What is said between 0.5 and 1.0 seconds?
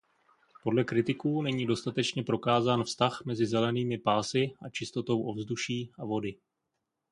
Podle